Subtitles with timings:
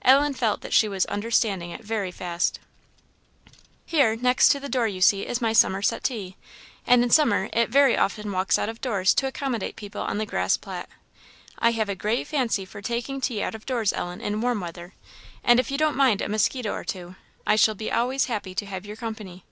[0.00, 2.58] Ellen felt that she was understanding it very fast.
[3.84, 6.38] "Here, next the door, you see, is my summer settee;
[6.86, 10.24] and in summer it very often walks out of doors to accommodate people on the
[10.24, 10.88] grass plat.
[11.58, 14.94] I have a great fancy for taking tea out of doors, Ellen, in warm weather;
[15.44, 17.16] and if you do not mind a musquito or two,
[17.46, 19.44] I shall be always happy to have your company.